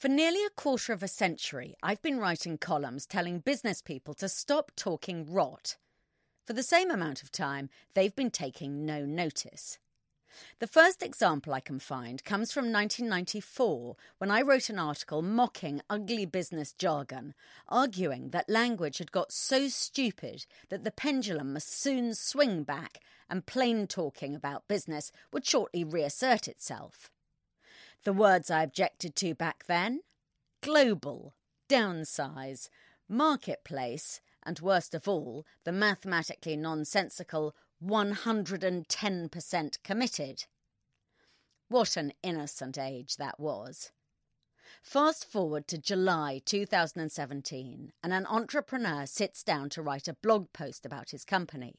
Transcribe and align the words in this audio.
For 0.00 0.08
nearly 0.08 0.42
a 0.46 0.56
quarter 0.56 0.94
of 0.94 1.02
a 1.02 1.08
century, 1.08 1.74
I've 1.82 2.00
been 2.00 2.18
writing 2.18 2.56
columns 2.56 3.04
telling 3.04 3.40
business 3.40 3.82
people 3.82 4.14
to 4.14 4.30
stop 4.30 4.72
talking 4.74 5.30
rot. 5.30 5.76
For 6.46 6.54
the 6.54 6.62
same 6.62 6.90
amount 6.90 7.22
of 7.22 7.30
time, 7.30 7.68
they've 7.92 8.16
been 8.16 8.30
taking 8.30 8.86
no 8.86 9.04
notice. 9.04 9.78
The 10.58 10.66
first 10.66 11.02
example 11.02 11.52
I 11.52 11.60
can 11.60 11.78
find 11.78 12.24
comes 12.24 12.50
from 12.50 12.72
1994 12.72 13.96
when 14.16 14.30
I 14.30 14.40
wrote 14.40 14.70
an 14.70 14.78
article 14.78 15.20
mocking 15.20 15.82
ugly 15.90 16.24
business 16.24 16.72
jargon, 16.72 17.34
arguing 17.68 18.30
that 18.30 18.48
language 18.48 18.96
had 18.96 19.12
got 19.12 19.32
so 19.32 19.68
stupid 19.68 20.46
that 20.70 20.82
the 20.82 20.90
pendulum 20.90 21.52
must 21.52 21.78
soon 21.78 22.14
swing 22.14 22.62
back 22.62 23.00
and 23.28 23.44
plain 23.44 23.86
talking 23.86 24.34
about 24.34 24.66
business 24.66 25.12
would 25.30 25.44
shortly 25.44 25.84
reassert 25.84 26.48
itself. 26.48 27.10
The 28.04 28.12
words 28.14 28.50
I 28.50 28.62
objected 28.62 29.14
to 29.16 29.34
back 29.34 29.66
then 29.66 30.00
global, 30.62 31.34
downsize, 31.68 32.68
marketplace, 33.08 34.20
and 34.42 34.58
worst 34.60 34.94
of 34.94 35.06
all, 35.06 35.46
the 35.64 35.72
mathematically 35.72 36.56
nonsensical 36.56 37.54
110% 37.84 39.82
committed. 39.82 40.44
What 41.68 41.96
an 41.96 42.12
innocent 42.22 42.76
age 42.78 43.16
that 43.16 43.40
was. 43.40 43.90
Fast 44.82 45.24
forward 45.30 45.68
to 45.68 45.78
July 45.78 46.40
2017, 46.44 47.92
and 48.02 48.12
an 48.12 48.26
entrepreneur 48.26 49.06
sits 49.06 49.42
down 49.42 49.68
to 49.70 49.82
write 49.82 50.08
a 50.08 50.14
blog 50.14 50.52
post 50.52 50.86
about 50.86 51.10
his 51.10 51.24
company. 51.24 51.76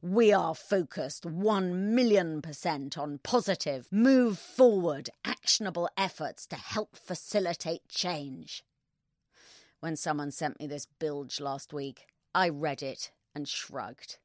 We 0.00 0.32
are 0.32 0.54
focused 0.54 1.26
1 1.26 1.94
million 1.94 2.42
percent 2.42 2.98
on 2.98 3.20
positive, 3.22 3.86
move 3.90 4.38
forward, 4.38 5.10
actionable 5.24 5.88
efforts 5.96 6.46
to 6.48 6.56
help 6.56 6.96
facilitate 6.96 7.88
change. 7.88 8.64
When 9.80 9.96
someone 9.96 10.30
sent 10.30 10.60
me 10.60 10.66
this 10.66 10.86
bilge 10.86 11.40
last 11.40 11.72
week, 11.72 12.06
I 12.34 12.48
read 12.48 12.82
it 12.82 13.10
and 13.34 13.48
shrugged. 13.48 14.18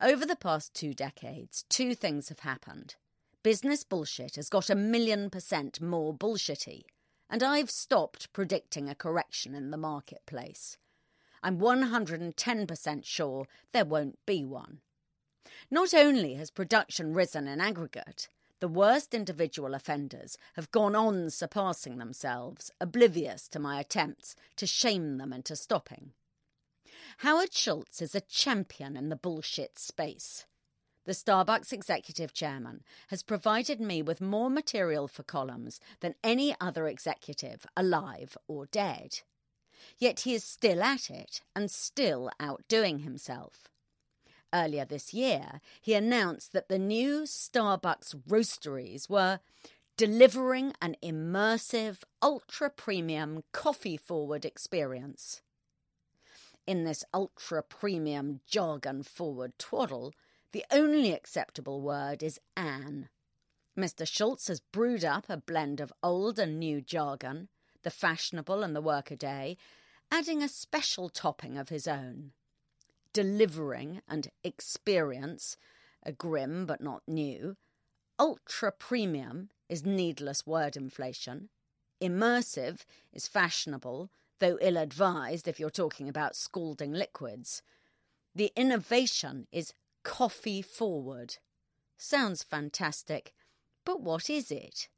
Over 0.00 0.24
the 0.24 0.36
past 0.36 0.74
two 0.74 0.94
decades, 0.94 1.64
two 1.68 1.94
things 1.94 2.28
have 2.28 2.40
happened. 2.40 2.96
Business 3.42 3.84
bullshit 3.84 4.36
has 4.36 4.48
got 4.48 4.70
a 4.70 4.74
million 4.74 5.30
percent 5.30 5.80
more 5.80 6.14
bullshitty, 6.14 6.82
and 7.30 7.42
I've 7.42 7.70
stopped 7.70 8.32
predicting 8.32 8.88
a 8.88 8.94
correction 8.94 9.54
in 9.54 9.70
the 9.70 9.76
marketplace. 9.76 10.76
I'm 11.42 11.58
110% 11.58 13.04
sure 13.04 13.46
there 13.72 13.84
won't 13.84 14.18
be 14.26 14.44
one. 14.44 14.80
Not 15.70 15.94
only 15.94 16.34
has 16.34 16.50
production 16.50 17.14
risen 17.14 17.46
in 17.46 17.60
aggregate, 17.60 18.28
the 18.60 18.68
worst 18.68 19.14
individual 19.14 19.74
offenders 19.74 20.36
have 20.54 20.70
gone 20.70 20.94
on 20.94 21.30
surpassing 21.30 21.96
themselves, 21.96 22.70
oblivious 22.80 23.48
to 23.48 23.58
my 23.58 23.80
attempts 23.80 24.36
to 24.56 24.66
shame 24.66 25.16
them 25.16 25.32
into 25.32 25.56
stopping. 25.56 26.12
Howard 27.18 27.54
Schultz 27.54 28.02
is 28.02 28.14
a 28.14 28.20
champion 28.20 28.96
in 28.96 29.08
the 29.08 29.16
bullshit 29.16 29.78
space. 29.78 30.44
The 31.06 31.12
Starbucks 31.12 31.72
executive 31.72 32.34
chairman 32.34 32.82
has 33.08 33.22
provided 33.22 33.80
me 33.80 34.02
with 34.02 34.20
more 34.20 34.50
material 34.50 35.08
for 35.08 35.22
columns 35.22 35.80
than 36.00 36.14
any 36.22 36.54
other 36.60 36.86
executive, 36.86 37.66
alive 37.76 38.36
or 38.46 38.66
dead. 38.66 39.20
Yet 39.98 40.20
he 40.20 40.34
is 40.34 40.44
still 40.44 40.82
at 40.82 41.10
it 41.10 41.42
and 41.54 41.70
still 41.70 42.30
outdoing 42.38 43.00
himself. 43.00 43.68
Earlier 44.52 44.84
this 44.84 45.14
year, 45.14 45.60
he 45.80 45.94
announced 45.94 46.52
that 46.52 46.68
the 46.68 46.78
new 46.78 47.22
Starbucks 47.22 48.22
roasteries 48.28 49.08
were 49.08 49.40
delivering 49.96 50.72
an 50.82 50.96
immersive, 51.02 51.98
ultra 52.20 52.70
premium, 52.70 53.44
coffee 53.52 53.96
forward 53.96 54.44
experience 54.44 55.42
in 56.70 56.84
this 56.84 57.04
ultra 57.12 57.64
premium 57.64 58.40
jargon 58.46 59.02
forward 59.02 59.58
twaddle, 59.58 60.14
the 60.52 60.64
only 60.70 61.12
acceptable 61.12 61.80
word 61.80 62.22
is 62.22 62.38
an. 62.56 63.08
Mr. 63.76 64.06
Schultz 64.06 64.46
has 64.46 64.60
brewed 64.60 65.04
up 65.04 65.28
a 65.28 65.36
blend 65.36 65.80
of 65.80 65.92
old 66.00 66.38
and 66.38 66.60
new 66.60 66.80
jargon, 66.80 67.48
the 67.82 67.90
fashionable 67.90 68.62
and 68.62 68.74
the 68.74 68.80
workaday, 68.80 69.56
adding 70.10 70.42
a 70.42 70.48
special 70.48 71.08
topping 71.08 71.56
of 71.56 71.68
his 71.68 71.86
own. 71.86 72.32
Delivering 73.12 74.02
and 74.08 74.28
experience, 74.44 75.56
a 76.04 76.12
grim 76.12 76.66
but 76.66 76.80
not 76.80 77.02
new. 77.06 77.56
Ultra 78.18 78.72
premium 78.72 79.48
is 79.68 79.84
needless 79.84 80.46
word 80.46 80.76
inflation. 80.76 81.48
Immersive 82.02 82.80
is 83.12 83.28
fashionable, 83.28 84.10
though 84.38 84.58
ill 84.60 84.76
advised 84.76 85.46
if 85.46 85.60
you're 85.60 85.70
talking 85.70 86.08
about 86.08 86.36
scalding 86.36 86.92
liquids. 86.92 87.62
The 88.34 88.52
innovation 88.56 89.46
is 89.52 89.74
coffee 90.02 90.62
forward. 90.62 91.36
Sounds 91.98 92.42
fantastic, 92.42 93.32
but 93.84 94.00
what 94.00 94.30
is 94.30 94.50
it? 94.50 94.88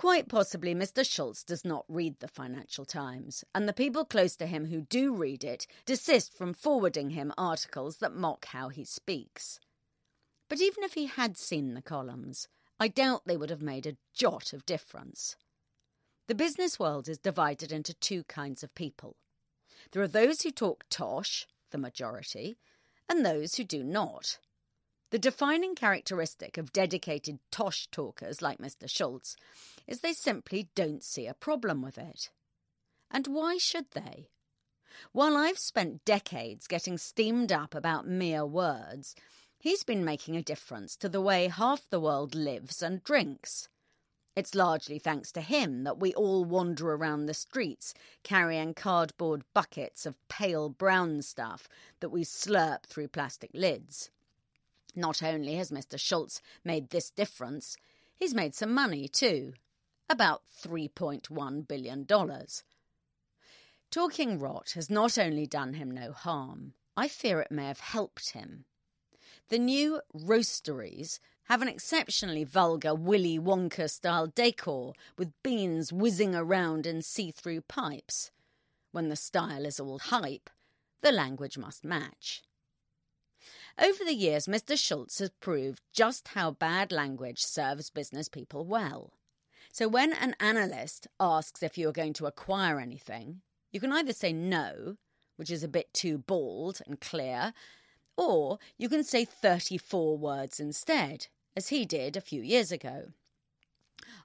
Quite 0.00 0.30
possibly, 0.30 0.74
Mr. 0.74 1.06
Schultz 1.06 1.44
does 1.44 1.62
not 1.62 1.84
read 1.86 2.20
the 2.20 2.26
Financial 2.26 2.86
Times, 2.86 3.44
and 3.54 3.68
the 3.68 3.74
people 3.74 4.06
close 4.06 4.34
to 4.36 4.46
him 4.46 4.68
who 4.68 4.80
do 4.80 5.14
read 5.14 5.44
it 5.44 5.66
desist 5.84 6.32
from 6.32 6.54
forwarding 6.54 7.10
him 7.10 7.34
articles 7.36 7.98
that 7.98 8.14
mock 8.14 8.46
how 8.46 8.70
he 8.70 8.82
speaks. 8.82 9.60
But 10.48 10.58
even 10.62 10.84
if 10.84 10.94
he 10.94 11.04
had 11.04 11.36
seen 11.36 11.74
the 11.74 11.82
columns, 11.82 12.48
I 12.80 12.88
doubt 12.88 13.26
they 13.26 13.36
would 13.36 13.50
have 13.50 13.60
made 13.60 13.86
a 13.86 13.98
jot 14.14 14.54
of 14.54 14.64
difference. 14.64 15.36
The 16.28 16.34
business 16.34 16.78
world 16.78 17.06
is 17.06 17.18
divided 17.18 17.70
into 17.70 17.92
two 17.92 18.24
kinds 18.24 18.62
of 18.62 18.74
people. 18.74 19.16
There 19.92 20.02
are 20.02 20.08
those 20.08 20.40
who 20.40 20.50
talk 20.50 20.84
tosh, 20.88 21.46
the 21.72 21.78
majority, 21.78 22.56
and 23.06 23.22
those 23.22 23.56
who 23.56 23.64
do 23.64 23.84
not. 23.84 24.38
The 25.10 25.18
defining 25.18 25.74
characteristic 25.74 26.56
of 26.56 26.72
dedicated 26.72 27.40
tosh 27.50 27.88
talkers 27.90 28.40
like 28.40 28.58
Mr. 28.58 28.88
Schultz 28.88 29.34
is 29.88 30.00
they 30.00 30.12
simply 30.12 30.68
don't 30.76 31.02
see 31.02 31.26
a 31.26 31.34
problem 31.34 31.82
with 31.82 31.98
it. 31.98 32.30
And 33.10 33.26
why 33.26 33.58
should 33.58 33.90
they? 33.90 34.28
While 35.10 35.36
I've 35.36 35.58
spent 35.58 36.04
decades 36.04 36.68
getting 36.68 36.96
steamed 36.96 37.50
up 37.50 37.74
about 37.74 38.06
mere 38.06 38.46
words, 38.46 39.16
he's 39.58 39.82
been 39.82 40.04
making 40.04 40.36
a 40.36 40.42
difference 40.42 40.94
to 40.98 41.08
the 41.08 41.20
way 41.20 41.48
half 41.48 41.90
the 41.90 42.00
world 42.00 42.36
lives 42.36 42.80
and 42.80 43.02
drinks. 43.02 43.68
It's 44.36 44.54
largely 44.54 45.00
thanks 45.00 45.32
to 45.32 45.40
him 45.40 45.82
that 45.82 45.98
we 45.98 46.14
all 46.14 46.44
wander 46.44 46.92
around 46.92 47.26
the 47.26 47.34
streets 47.34 47.94
carrying 48.22 48.74
cardboard 48.74 49.42
buckets 49.54 50.06
of 50.06 50.14
pale 50.28 50.68
brown 50.68 51.22
stuff 51.22 51.68
that 51.98 52.10
we 52.10 52.22
slurp 52.22 52.84
through 52.84 53.08
plastic 53.08 53.50
lids. 53.52 54.10
Not 54.94 55.22
only 55.22 55.54
has 55.54 55.70
Mr. 55.70 55.98
Schultz 55.98 56.42
made 56.64 56.90
this 56.90 57.10
difference, 57.10 57.76
he's 58.16 58.34
made 58.34 58.54
some 58.54 58.72
money 58.72 59.08
too 59.08 59.54
about 60.08 60.42
$3.1 60.62 61.68
billion. 61.68 62.06
Talking 63.90 64.38
rot 64.38 64.72
has 64.72 64.90
not 64.90 65.18
only 65.18 65.46
done 65.46 65.74
him 65.74 65.90
no 65.90 66.12
harm, 66.12 66.74
I 66.96 67.08
fear 67.08 67.40
it 67.40 67.52
may 67.52 67.66
have 67.66 67.80
helped 67.80 68.30
him. 68.30 68.64
The 69.48 69.58
new 69.58 70.00
roasteries 70.14 71.18
have 71.44 71.62
an 71.62 71.68
exceptionally 71.68 72.44
vulgar 72.44 72.94
Willy 72.94 73.38
Wonka 73.38 73.88
style 73.88 74.28
decor 74.28 74.92
with 75.16 75.32
beans 75.42 75.92
whizzing 75.92 76.34
around 76.34 76.86
in 76.86 77.02
see 77.02 77.30
through 77.30 77.62
pipes. 77.62 78.30
When 78.92 79.08
the 79.08 79.16
style 79.16 79.64
is 79.64 79.80
all 79.80 79.98
hype, 79.98 80.50
the 81.02 81.10
language 81.12 81.58
must 81.58 81.84
match. 81.84 82.42
Over 83.78 84.04
the 84.04 84.14
years, 84.14 84.46
Mr. 84.46 84.78
Schultz 84.78 85.18
has 85.18 85.30
proved 85.40 85.82
just 85.92 86.28
how 86.28 86.50
bad 86.50 86.92
language 86.92 87.40
serves 87.40 87.90
business 87.90 88.28
people 88.28 88.64
well. 88.64 89.12
So 89.72 89.88
when 89.88 90.12
an 90.12 90.34
analyst 90.40 91.06
asks 91.18 91.62
if 91.62 91.78
you 91.78 91.88
are 91.88 91.92
going 91.92 92.12
to 92.14 92.26
acquire 92.26 92.80
anything, 92.80 93.42
you 93.70 93.80
can 93.80 93.92
either 93.92 94.12
say 94.12 94.32
no, 94.32 94.96
which 95.36 95.50
is 95.50 95.62
a 95.62 95.68
bit 95.68 95.94
too 95.94 96.18
bald 96.18 96.80
and 96.86 97.00
clear, 97.00 97.54
or 98.16 98.58
you 98.76 98.88
can 98.88 99.04
say 99.04 99.24
34 99.24 100.18
words 100.18 100.60
instead, 100.60 101.28
as 101.56 101.68
he 101.68 101.84
did 101.84 102.16
a 102.16 102.20
few 102.20 102.42
years 102.42 102.72
ago. 102.72 103.12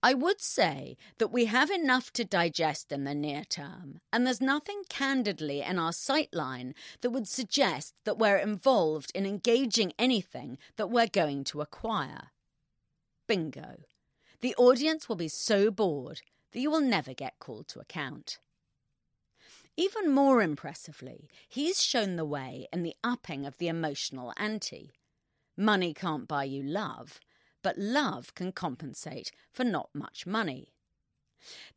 I 0.00 0.14
would 0.14 0.40
say 0.40 0.96
that 1.18 1.32
we 1.32 1.46
have 1.46 1.70
enough 1.70 2.12
to 2.12 2.24
digest 2.24 2.92
in 2.92 3.02
the 3.02 3.14
near 3.14 3.42
term, 3.44 4.00
and 4.12 4.24
there's 4.24 4.40
nothing 4.40 4.82
candidly 4.88 5.60
in 5.60 5.76
our 5.78 5.90
sightline 5.90 6.74
that 7.00 7.10
would 7.10 7.26
suggest 7.26 7.94
that 8.04 8.18
we're 8.18 8.36
involved 8.36 9.10
in 9.12 9.26
engaging 9.26 9.92
anything 9.98 10.56
that 10.76 10.90
we're 10.90 11.08
going 11.08 11.42
to 11.44 11.60
acquire. 11.60 12.30
Bingo. 13.26 13.80
The 14.40 14.54
audience 14.54 15.08
will 15.08 15.16
be 15.16 15.28
so 15.28 15.72
bored 15.72 16.22
that 16.52 16.60
you 16.60 16.70
will 16.70 16.80
never 16.80 17.12
get 17.12 17.40
called 17.40 17.66
to 17.68 17.80
account. 17.80 18.38
Even 19.76 20.12
more 20.12 20.42
impressively, 20.42 21.28
he's 21.48 21.82
shown 21.82 22.14
the 22.16 22.24
way 22.24 22.68
in 22.72 22.84
the 22.84 22.94
upping 23.02 23.44
of 23.46 23.58
the 23.58 23.68
emotional 23.68 24.32
ante. 24.36 24.92
Money 25.56 25.92
can't 25.92 26.28
buy 26.28 26.44
you 26.44 26.62
love, 26.62 27.18
but 27.68 27.76
love 27.76 28.34
can 28.34 28.50
compensate 28.50 29.30
for 29.52 29.62
not 29.62 29.90
much 29.92 30.26
money. 30.26 30.72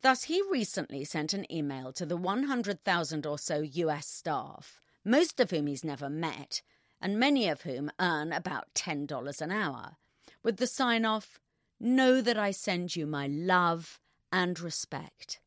Thus, 0.00 0.22
he 0.22 0.42
recently 0.50 1.04
sent 1.04 1.34
an 1.34 1.44
email 1.52 1.92
to 1.92 2.06
the 2.06 2.16
100,000 2.16 3.26
or 3.26 3.38
so 3.38 3.60
US 3.60 4.06
staff, 4.06 4.80
most 5.04 5.38
of 5.38 5.50
whom 5.50 5.66
he's 5.66 5.84
never 5.84 6.08
met, 6.08 6.62
and 6.98 7.20
many 7.20 7.46
of 7.46 7.60
whom 7.60 7.90
earn 8.00 8.32
about 8.32 8.72
$10 8.74 9.42
an 9.42 9.50
hour, 9.50 9.98
with 10.42 10.56
the 10.56 10.66
sign 10.66 11.04
off 11.04 11.38
Know 11.78 12.22
that 12.22 12.38
I 12.38 12.52
send 12.52 12.96
you 12.96 13.06
my 13.06 13.26
love 13.26 14.00
and 14.32 14.58
respect. 14.58 15.40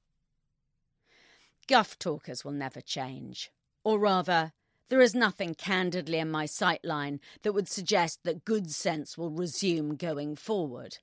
Guff 1.67 1.97
talkers 1.97 2.45
will 2.45 2.51
never 2.51 2.81
change, 2.81 3.49
or 3.83 3.97
rather, 3.97 4.53
there 4.89 5.01
is 5.01 5.15
nothing 5.15 5.55
candidly 5.55 6.19
in 6.19 6.29
my 6.29 6.45
sightline 6.45 7.19
that 7.41 7.53
would 7.53 7.67
suggest 7.67 8.19
that 8.23 8.45
good 8.45 8.71
sense 8.71 9.17
will 9.17 9.31
resume 9.31 9.95
going 9.95 10.35
forward. 10.35 10.99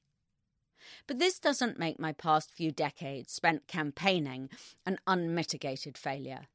But 1.06 1.18
this 1.18 1.38
doesn't 1.38 1.78
make 1.78 1.98
my 1.98 2.12
past 2.12 2.52
few 2.52 2.70
decades 2.70 3.32
spent 3.32 3.66
campaigning 3.66 4.50
an 4.86 4.98
unmitigated 5.06 5.98
failure. 5.98 6.46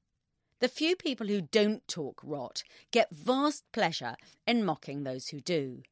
The 0.59 0.67
few 0.67 0.95
people 0.95 1.27
who 1.27 1.41
don't 1.41 1.87
talk 1.87 2.21
rot 2.23 2.63
get 2.91 3.11
vast 3.11 3.63
pleasure 3.71 4.15
in 4.45 4.65
mocking 4.65 5.03
those 5.03 5.29
who 5.29 5.39
do. 5.39 5.83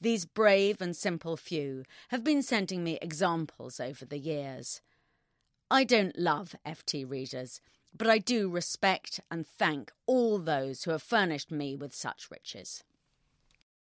These 0.00 0.26
brave 0.26 0.82
and 0.82 0.94
simple 0.94 1.36
few 1.36 1.84
have 2.08 2.22
been 2.22 2.42
sending 2.42 2.84
me 2.84 2.98
examples 3.00 3.80
over 3.80 4.04
the 4.04 4.18
years. 4.18 4.82
I 5.70 5.84
don't 5.84 6.18
love 6.18 6.54
FT 6.66 7.08
readers 7.08 7.60
but 7.96 8.08
I 8.08 8.18
do 8.18 8.48
respect 8.48 9.20
and 9.30 9.46
thank 9.46 9.92
all 10.06 10.38
those 10.38 10.84
who 10.84 10.90
have 10.90 11.02
furnished 11.02 11.50
me 11.50 11.76
with 11.76 11.94
such 11.94 12.30
riches. 12.30 12.84